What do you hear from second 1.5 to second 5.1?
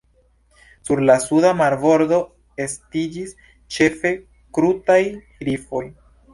marbordo estiĝis ĉefe krutaj